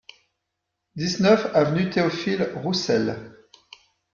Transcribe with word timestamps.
dix-neuf 0.95 1.51
avenue 1.53 1.91
Théophile 1.91 2.49
Roussel 2.55 3.35